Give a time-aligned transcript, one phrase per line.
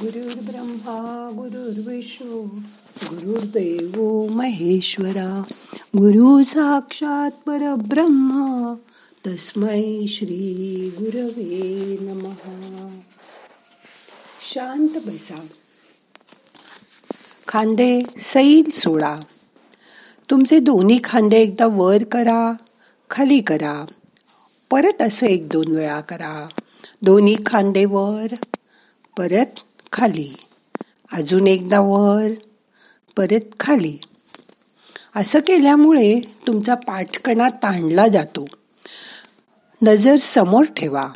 [0.00, 2.42] गुरुर्ब्रह्मा गुरुर्विष्णू
[3.04, 5.42] गुरुर्देव महेश्वरा
[5.96, 8.74] गुरु साक्षात परब्रह्मा
[9.26, 12.88] तस्मै श्री गुरवे नमहा
[14.50, 15.46] शांत बसा
[17.48, 19.16] खांदे सैल सोडा.
[20.30, 22.52] तुमचे दोन्ही खांदे एकदा वर करा
[23.10, 23.86] खाली करा.
[24.70, 26.48] परत असं एक दोन वेळा करा.
[27.02, 28.34] दोन्ही खांदे वर
[29.18, 29.60] परत
[29.92, 30.36] खाली.
[31.12, 32.28] अजून एकदा वर
[33.16, 33.98] परत खाली.
[35.16, 38.46] असं केल्यामुळे तुमचा पाठकणा ताणला जातो.
[39.82, 41.08] नजर समोर ठेवा.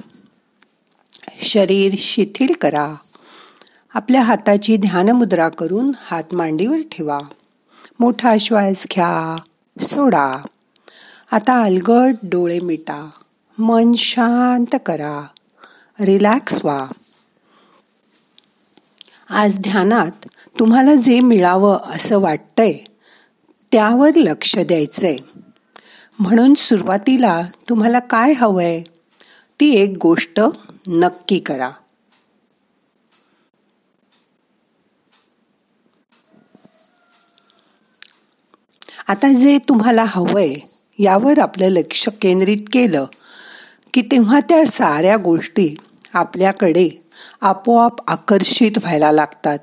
[1.43, 2.95] शरीर शिथिल करा.
[3.95, 7.21] आपल्या हाताची ध्यानमुद्रा करून हात मांडीवर ठेवा.
[8.01, 9.37] मोठा श्वास घ्या
[9.85, 10.37] सोडा.
[11.31, 13.11] आता अलगट डोळे मिटा.
[13.59, 15.27] मन शांत करा.
[16.01, 16.87] रिलॅक्स व्हा.
[19.31, 20.27] आज ध्यानात
[20.59, 22.73] तुम्हाला जे मिळावं असं वाटतंय
[23.73, 25.17] त्यावर लक्ष द्यायचंय.
[26.19, 28.83] म्हणून सुरुवातीला तुम्हाला काय हवंय
[29.61, 30.41] ती एक गोष्ट
[30.89, 31.71] नक्की करा.
[39.09, 40.55] आता जे तुम्हाला हवंय
[40.99, 43.07] यावर आपलं लक्ष केंद्रित केलं
[43.95, 45.77] की तेव्हा त्या साऱ्या गोष्टी
[46.15, 46.89] आपल्याकडे
[47.41, 49.59] आपोआप आकर्षित व्हायला लागतात.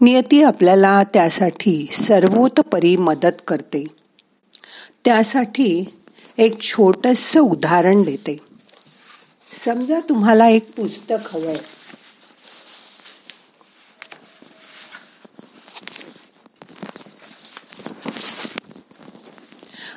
[0.00, 3.86] नियती आपल्याला त्यासाठी सर्वोतपरी मदत करते.
[5.04, 5.94] त्यासाठी
[6.38, 8.36] एक छोटंसं उदाहरण देते.
[9.64, 11.76] समजा तुम्हाला एक पुस्तक हवं आहे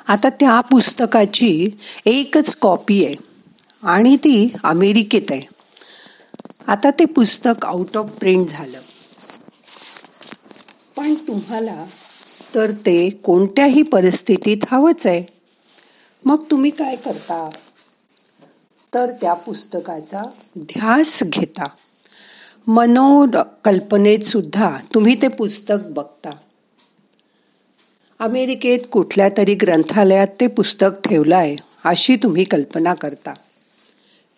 [0.08, 1.70] आता त्या पुस्तकाची
[2.06, 3.14] एकच कॉपी आहे
[3.82, 5.59] आणि ती अमेरिकेत आहे.
[6.70, 8.80] आता ते पुस्तक आउट ऑफ प्रिंट झालं.
[10.96, 11.84] पण तुम्हाला
[12.54, 15.24] तर ते कोणत्याही परिस्थितीत हवंच आहे.
[16.24, 17.50] मग तुम्ही काय करता?
[18.94, 21.68] तर त्या पुस्तकाचा ध्यास घेता.
[22.66, 26.30] मनोकल्पनेत सुद्धा तुम्ही ते पुस्तक बघता.
[28.18, 33.34] अमेरिकेत कुठल्या तरी ग्रंथालयात ते पुस्तक ठेवलं आहे अशी तुम्ही कल्पना करता.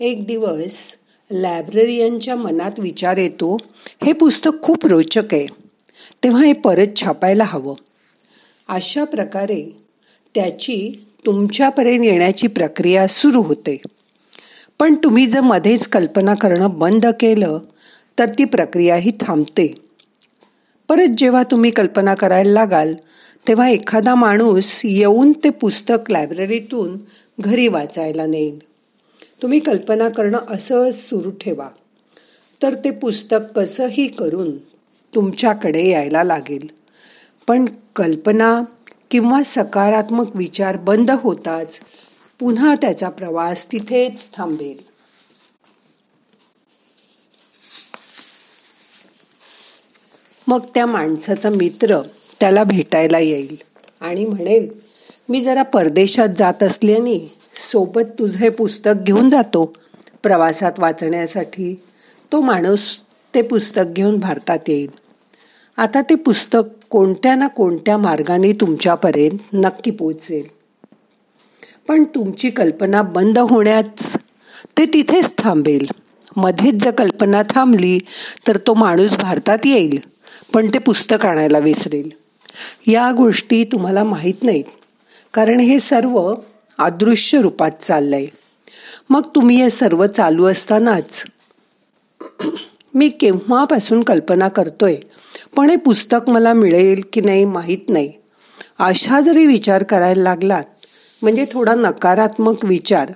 [0.00, 0.96] एक दिवस
[1.32, 3.56] लायब्ररियनच्या मनात विचार येतो
[4.04, 5.46] हे पुस्तक खूप रोचक आहे.
[6.24, 7.74] तेव्हा हे परत छापायला हवं.
[8.68, 9.76] अशा प्रकारे
[10.34, 13.82] त्याची तुमच्यापर्यंत येण्याची प्रक्रिया सुरू होते.
[14.78, 17.58] पण तुम्ही जर मध्येच कल्पना करणं बंद केलं
[18.18, 19.74] तर ती प्रक्रियाही थांबते.
[20.88, 22.94] परत जेव्हा तुम्ही कल्पना करायला लागाल
[23.48, 26.98] तेव्हा एखादा माणूस येऊन ते पुस्तक लायब्ररीतून
[27.40, 28.58] घरी वाचायला नेईल.
[29.42, 31.68] तुम्ही कल्पना करणं असं सुरू ठेवा.
[32.62, 34.56] तर ते पुस्तक कसंही करून
[35.14, 36.66] तुमच्याकडे यायला लागेल.
[37.48, 37.64] पण
[37.96, 38.62] कल्पना
[39.10, 41.80] किंवा सकारात्मक विचार बंद होताच
[42.40, 44.92] पुन्हा त्याचा प्रवास तिथेच थांबेल.
[50.46, 52.00] मग त्या माणसाचा मित्र
[52.40, 53.56] त्याला भेटायला येईल
[54.00, 54.68] आणि म्हणेल
[55.28, 59.64] मी जरा परदेशात जात असल्याने सोबत तुझं हे पुस्तक घेऊन जातो.
[60.22, 61.74] प्रवासात वाचण्यासाठी
[62.32, 62.80] तो माणूस
[63.34, 64.90] ते पुस्तक घेऊन भारतात येईल.
[65.78, 70.46] आता ते पुस्तक कोणत्या ना कोणत्या मार्गाने तुमच्यापर्यंत नक्की पोचेल
[71.88, 74.16] पण तुमची कल्पना बंद होण्याच
[74.78, 75.86] ते तिथेच थांबेल.
[76.36, 77.98] मध्येच जर कल्पना थांबली
[78.48, 79.98] तर तो माणूस भारतात येईल
[80.54, 82.10] पण ते पुस्तक आणायला विसरेल.
[82.86, 84.64] या गोष्टी तुम्हाला माहीत नाहीत.
[85.34, 86.34] कारण हे सर्व
[86.82, 88.26] अदृश्य रूपात चाललंय.
[89.10, 91.24] मग तुम्ही हे सर्व चालू असतानाच
[92.94, 94.96] मी केव्हापासून कल्पना करतोय?
[95.56, 98.12] पण हे पुस्तक मला मिळेल की नाही माहीत नाही.
[98.78, 100.64] अशा जरी विचार करायला लागलात
[101.22, 103.12] म्हणजे थोडा नकारात्मक विचार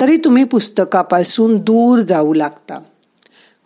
[0.00, 2.78] तरी तुम्ही पुस्तकापासून दूर जाऊ लागता.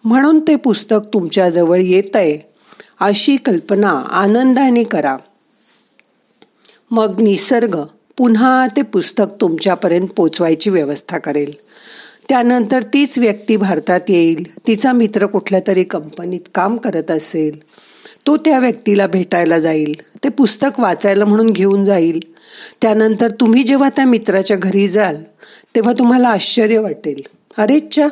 [0.04, 2.39] म्हणून ते पुस्तक तुमच्याजवळ येत आहे
[3.01, 5.16] अशी कल्पना आनंदाने करा.
[6.91, 7.80] मग निसर्ग
[8.21, 11.53] पुन्हा ते पुस्तक तुमच्यापर्यंत पोचवायची व्यवस्था करेल.
[12.28, 14.67] त्यानंतर तीच व्यक्ती भारतात येईल.
[14.67, 17.63] तिचा मित्र कुठल्या तरी कंपनीत काम करत असेल.
[18.27, 19.95] तो त्या व्यक्तीला भेटायला जाईल.
[20.25, 22.21] ते पुस्तक वाचायला म्हणून घेऊन जाईल.
[22.83, 25.16] त्यानंतर तुम्ही जेव्हा त्या मित्राच्या घरी जाल
[25.75, 27.23] तेव्हा तुम्हाला आश्चर्य वाटेल.
[27.59, 28.09] अरेच्छा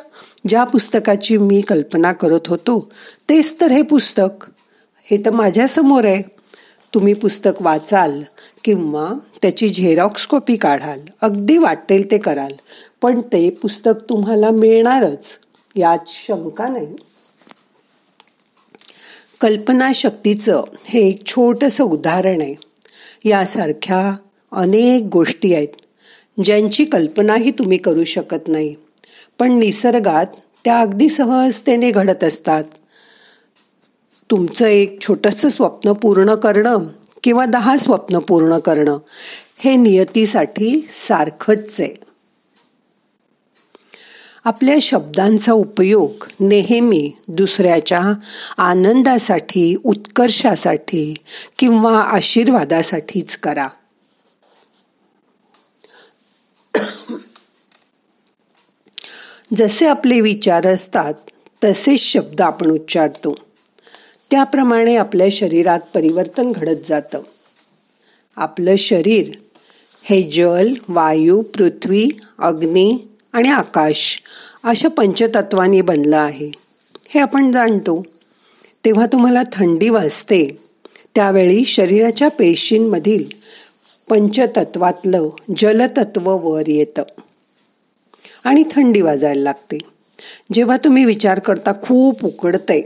[0.49, 2.93] ज्या पुस्तकाची मी कल्पना करत होतो
[3.29, 4.47] तेच तर हे पुस्तक.
[5.05, 6.38] हे तर माझ्यासमोर आहे.
[6.95, 8.23] तुम्ही पुस्तक वाचाल
[8.65, 9.13] किंवा
[9.43, 12.53] त्याची झेरॉक्स कॉपी काढाल अगदी वाटेल ते कराल
[13.03, 15.39] पण ते पुस्तक तुम्हाला मिळणारच
[15.77, 16.87] यात शंका नाही.
[19.41, 22.55] कल्पनाशक्तीचं हे एक छोटंसं उदाहरण आहे.
[23.25, 24.17] यासारख्या
[24.53, 28.75] अनेक गोष्टी आहेत ज्यांची कल्पनाही तुम्ही करू शकत नाही
[29.39, 30.27] पण निसर्गात
[30.65, 32.65] त्या अगदी सहजतेने घडत असतात.
[34.31, 36.87] तुमचं एक छोटंसं स्वप्न पूर्ण करणं
[37.23, 38.99] किंवा दहा स्वप्न पूर्ण करणं
[39.59, 42.09] हे नियतीसाठी सारखंच आहे.
[44.45, 46.11] आपल्या शब्दांचा उपयोग
[46.41, 48.03] नेहमी दुसऱ्याच्या
[48.59, 51.15] आनंदासाठी उत्कर्षासाठी
[51.59, 53.69] किंवा आशीर्वादासाठीच करा.
[59.57, 61.15] जसे आपले विचार असतात
[61.65, 63.48] तसेच शब्द आपण उच्चारतो.
[64.31, 67.21] त्याप्रमाणे आपल्या शरीरात परिवर्तन घडत जातं.
[68.37, 69.31] आपलं शरीर
[70.05, 72.09] हे जल वायू पृथ्वी
[72.39, 74.23] अग्नी आणि आकाश
[74.65, 76.51] अशा पंचतत्वांनी बनलं आहे.
[77.09, 78.03] हे आपण जाणतो.
[78.85, 80.59] तेव्हा तुम्हाला थंडी वाजते.
[81.15, 83.25] त्यावेळी शरीराच्या पेशींमधील
[84.09, 87.03] पंचतत्वातलं जलतत्व वर येतं.
[88.45, 89.79] आणि थंडी वाजायला लागते.
[90.53, 92.81] जेव्हा तुम्ही विचार करता खूप उकडतंय.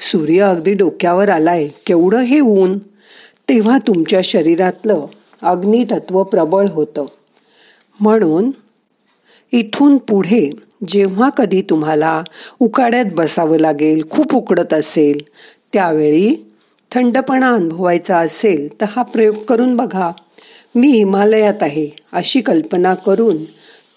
[0.00, 2.78] सूर्य अगदी डोक्यावर आलाय केवढं हे ऊन?
[3.48, 5.06] तेव्हा तुमच्या शरीरातलं
[5.42, 7.06] अग्नितत्व प्रबळ होतं.
[8.00, 8.50] म्हणून
[9.52, 10.50] इथून पुढे
[10.88, 12.22] जेव्हा कधी तुम्हाला
[12.60, 15.20] उकाड्यात बसावं लागेल खूप उकडत असेल
[15.72, 16.48] त्यावेळी
[16.90, 20.10] थंडपणा अनुभवायचा असेल तर हा प्रयोग करून बघा.
[20.74, 23.44] मी हिमालयात आहे अशी कल्पना करून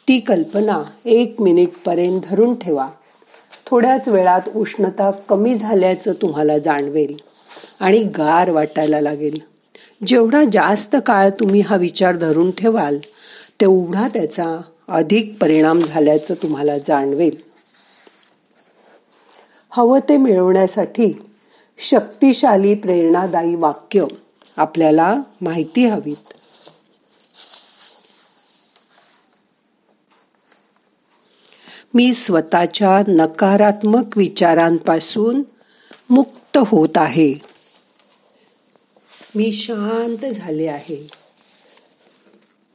[0.07, 2.88] ती कल्पना एक मिनिटपर्यंत धरून ठेवा.
[3.73, 7.15] थोड्याच वेळात उष्णता कमी झाल्याचं तुम्हाला जाणवेल
[7.79, 9.39] आणि गार वाटायला लागेल.
[10.07, 12.97] जेवढा जास्त काळ तुम्ही हा विचार धरून ठेवाल
[13.61, 17.35] तेवढा त्याचा अधिक परिणाम झाल्याचं तुम्हाला जाणवेल.
[19.69, 21.19] हवं ते मिळवण्यासाठी
[21.77, 24.05] शक्तिशाली प्रेरणादायी वाक्य
[24.57, 26.33] आपल्याला माहिती हवीत.
[31.94, 35.44] मी स्वतःच्या नकारात्मक विचारांपासून
[36.10, 37.34] मुक्त होत आहे.
[39.36, 41.10] मी शांत झाले आहे.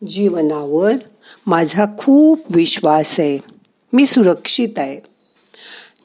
[0.08, 0.92] जीवनावर
[1.46, 3.38] माझा खूप विश्वास आहे.
[3.92, 5.00] मी सुरक्षित आहे.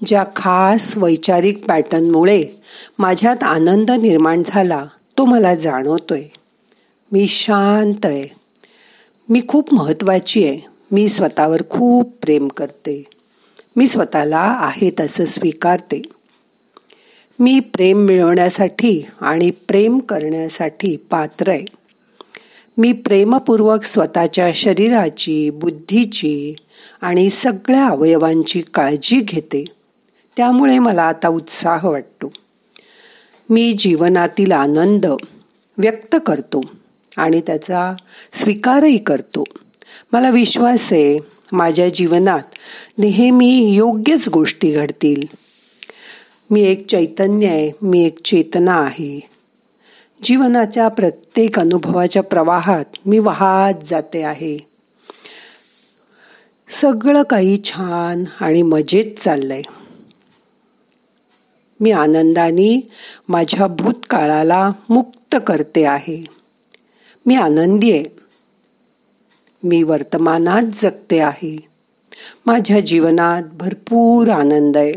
[0.06, 2.45] ज्या खास वैचारिक पॅटर्नमुळे
[3.00, 4.86] माझ्यात आनंद निर्माण झाला
[5.18, 6.24] तो मला जाणवतोय.
[7.12, 8.27] मी शांत आहे.
[9.30, 10.72] मी खूप महत्त्वाची आहे.
[10.93, 13.03] मी स्वतःवर खूप प्रेम करते.
[13.75, 16.01] मी स्वतःला आहे तसं स्वीकारते.
[17.39, 21.65] मी प्रेम मिळवण्यासाठी आणि प्रेम करण्यासाठी पात्र आहे.
[22.77, 26.55] मी प्रेमपूर्वक स्वतःच्या शरीराची बुद्धीची
[27.01, 29.65] आणि सगळ्या अवयवांची काळजी घेते.
[30.37, 32.33] त्यामुळे मला आता उत्साह वाटतो.
[33.49, 35.05] मी जीवनातील आनंद
[35.77, 36.61] व्यक्त करतो
[37.17, 37.93] आणि त्याचा
[38.33, 39.43] स्वीकारही करतो.
[40.13, 41.19] मला विश्वास आहे
[41.51, 42.42] माझ्या जीवनात
[42.98, 45.24] नेहमी योग्यच गोष्टी घडतील.
[46.50, 49.19] मी एक चैतन्य आहे मी एक चेतना आहे.
[50.24, 54.57] जीवनाच्या प्रत्येक अनुभवाच्या प्रवाहात मी वाहत जाते आहे.
[56.69, 59.62] सगळं काही छान आणि मजेत चाललंय.
[61.80, 62.88] मी आनंदाने
[63.30, 66.25] माझ्या भूतकाळाला मुक्त करते आहे.
[67.25, 68.23] मी आनंदी आहे.
[69.63, 71.58] मी वर्तमानात जगते आहे.
[72.46, 74.93] माझ्या जीवनात भरपूर आनंद आहे.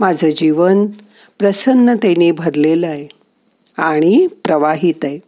[0.00, 0.86] माझं जीवन
[1.38, 3.08] प्रसन्नतेने भरलेलं आहे
[3.78, 5.18] आणि प्रवाहित आहे.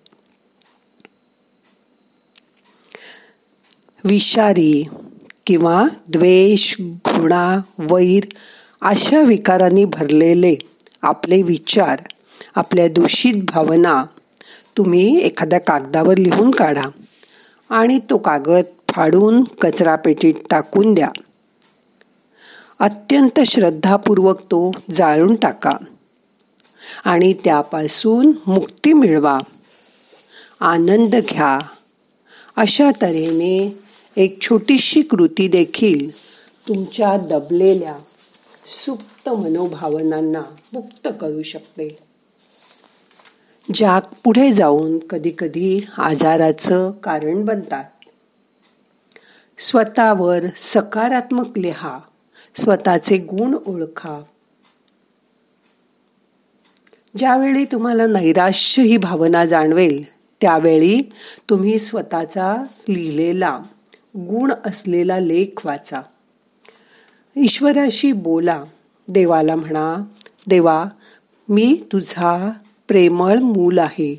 [4.04, 4.88] विषारी
[5.46, 8.22] किंवा द्वेष घृणा वैर
[8.82, 10.56] अशा विकारांनी भरलेले
[11.02, 12.00] आपले विचार
[12.54, 14.04] आपल्या दूषित भावना
[14.76, 16.88] तुम्ही एखाद्या कागदावर लिहून काढा.
[17.70, 21.08] आणि तो कागद फाडून कचरापेटीत टाकून द्या.
[22.78, 25.76] अत्यंत श्रद्धापूर्वक तो जाळून टाका
[27.04, 29.38] आणि त्यापासून मुक्ती मिळवा.
[30.60, 31.58] आनंद घ्या.
[32.56, 33.78] अशा तऱ्हेने
[34.16, 36.10] एक छोटीशी कृती देखील
[36.68, 37.96] तुमच्या दबलेल्या
[38.66, 40.42] सुप्त मनोभावनांना
[40.72, 42.05] मुक्त करू शकते.
[43.74, 47.84] ज्या पुढे जाऊन कधी कधी आजाराचं कारण बनतात.
[49.58, 51.98] स्वतःवर सकारात्मक लिहा
[52.54, 54.22] स्वतःचे गुण ओळखा.
[57.18, 60.04] ज्यावेळी तुम्हाला नैराश्य ही भावना जाणवेल
[60.40, 61.10] त्यावेळी
[61.50, 63.58] तुम्ही स्वतःचा लिहिलेला
[64.16, 66.02] गुण असलेला लेख वाचा.
[67.36, 68.64] ईश्वराशी बोला
[69.08, 70.04] देवाला म्हणा
[70.46, 70.84] देवा
[71.48, 72.50] मी तुझा
[72.88, 74.16] प्रेमळ मूल आहे.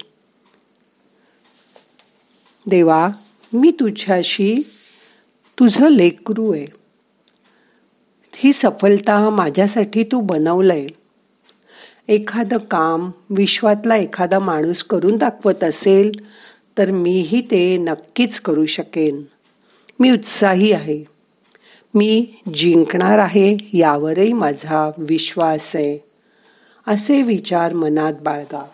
[2.68, 3.08] देवा
[3.54, 4.56] मी तुझ्याशी
[5.60, 6.66] तुझं लेकरू आहे.
[8.36, 10.88] ही सफलता माझ्यासाठी तू बनवलंय.
[12.08, 16.12] एखादं काम विश्वातला एखादा माणूस करून दाखवत असेल
[16.78, 19.24] तर मीही ते नक्कीच करू शकेन.
[20.00, 21.04] मी उत्साही आहे.
[21.94, 26.07] मी जिंकणार आहे यावरही माझा विश्वास आहे.
[26.88, 28.68] असे विचार मनात बाळगा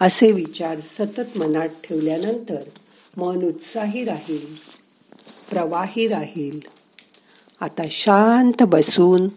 [0.00, 2.62] असे विचार सतत मनात ठेवल्यानंतर
[3.16, 4.54] मन उत्साही राहील
[5.50, 6.60] प्रवाही राहील.
[7.60, 9.28] आता शांत बसून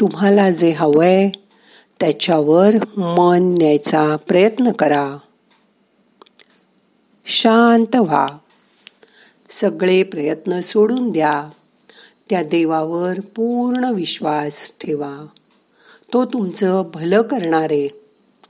[0.00, 1.30] तुम्हाला जे हवंय
[2.00, 5.16] त्याच्यावर मन न्यायचा प्रयत्न करा.
[7.26, 8.28] शांत व्हा.
[9.48, 11.48] सगळे प्रयत्न सोडून द्या.
[12.30, 15.26] त्या देवावर पूर्ण विश्वास ठेवा.
[16.12, 17.88] तो तुमचं भलं करणारे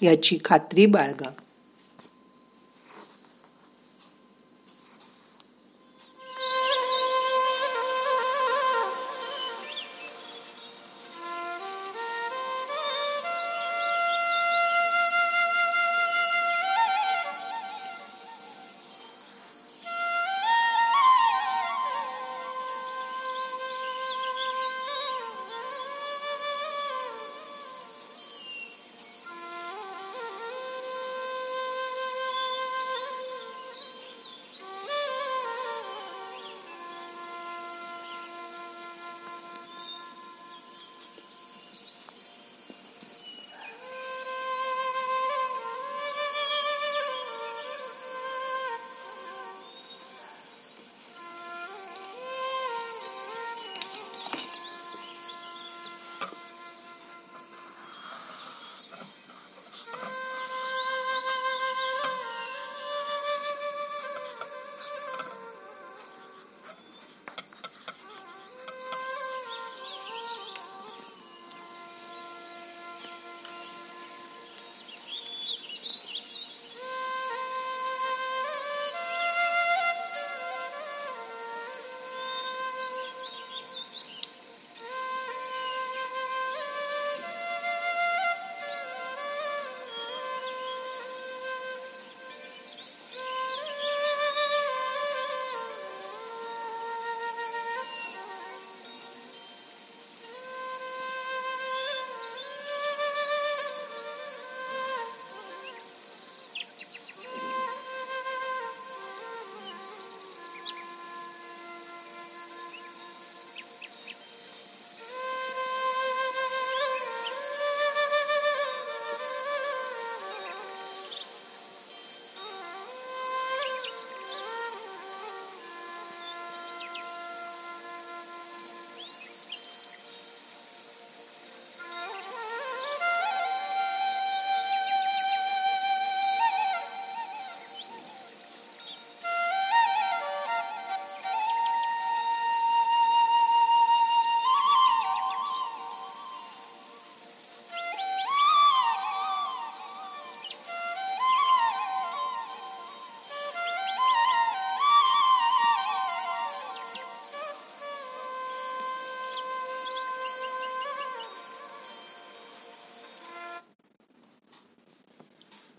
[0.03, 1.31] याची खात्री बाळगा.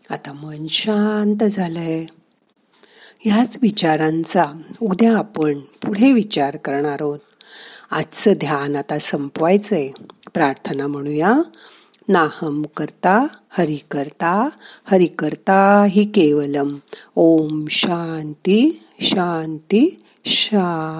[0.09, 2.05] आता मन शांत झालंय.
[3.19, 4.45] ह्याच विचारांचा
[4.81, 7.19] उद्या आपण पुढे विचार करणार आहोत.
[7.91, 9.89] आजचं ध्यान आता संपवायचंय.
[10.33, 11.33] प्रार्थना म्हणूया.
[12.07, 14.49] नाहम करता हरि करता
[14.85, 16.77] हरि करता हि केवलम.
[17.15, 20.99] ओम शांती शांती शा